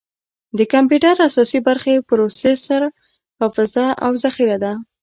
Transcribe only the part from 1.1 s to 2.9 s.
اساسي برخې پروسیسر،